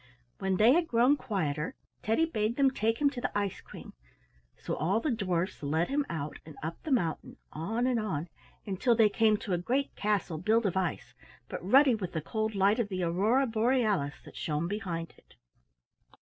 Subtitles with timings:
[0.39, 3.93] When they had grown quieter Teddy bade them take him to the Ice Queen,
[4.57, 8.27] so all the dwarfs led him out, and up the mountain, on and on,
[8.65, 11.13] until they came to a great castle built of ice,
[11.47, 15.35] but ruddy with the cold light of the aurora borealis that shone behind it.